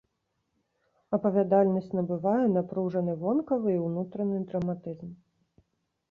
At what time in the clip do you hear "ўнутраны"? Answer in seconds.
3.87-4.39